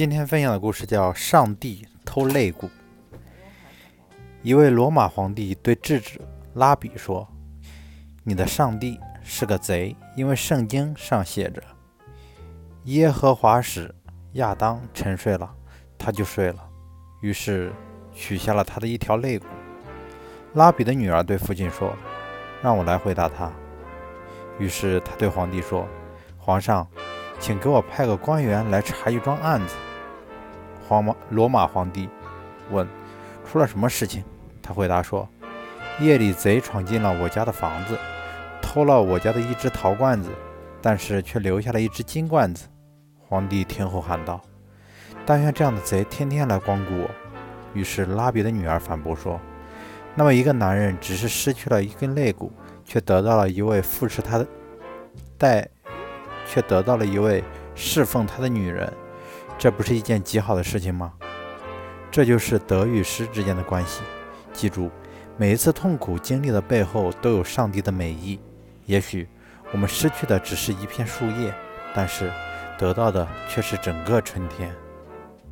[0.00, 2.66] 今天分享的故事叫《上帝偷肋骨》。
[4.42, 6.18] 一位罗马皇帝对智者
[6.54, 7.28] 拉比说
[8.24, 11.62] ：“你的上帝是个贼，因为圣经上写着，
[12.84, 13.94] 耶和华使
[14.32, 15.54] 亚当沉睡了，
[15.98, 16.66] 他就睡了，
[17.20, 17.70] 于是
[18.10, 19.44] 取下了他的一条肋骨。”
[20.56, 21.94] 拉比的女儿对父亲说
[22.64, 23.52] ：“让我来回答他。”
[24.58, 25.86] 于是他对皇帝说
[26.40, 26.88] ：“皇上。”
[27.38, 29.74] 请给我派个官员来查一桩案子。
[30.90, 32.08] 皇马罗马皇帝
[32.72, 32.84] 问
[33.46, 34.24] ：“出了什么事情？”
[34.60, 35.28] 他回答说
[36.02, 37.96] ：“夜里贼闯进了我家的房子，
[38.60, 40.30] 偷了我家的一只陶罐子，
[40.82, 42.66] 但是却留下了一只金罐子。”
[43.28, 44.40] 皇帝听后喊道
[45.24, 47.10] ：“但愿这样的贼天天来光顾我。”
[47.72, 49.40] 于是拉比的女儿反驳说
[50.16, 52.50] ：“那么一个男人只是失去了一根肋骨，
[52.84, 54.46] 却得到了一位扶持他的
[55.38, 55.68] 带。”
[56.48, 57.44] 却得到了一位
[57.76, 58.92] 侍奉他的女人，
[59.60, 61.12] 这不是一件极好的事情吗？
[62.10, 64.00] 这就是得与失之间的关系。
[64.54, 64.90] 记住，
[65.36, 68.40] 每一次痛苦经历的背后都有上帝的美意。
[68.86, 69.28] 也许
[69.70, 71.52] 我们失去的只是一片树叶，
[71.94, 72.32] 但是
[72.78, 74.74] 得到的却是整个春天。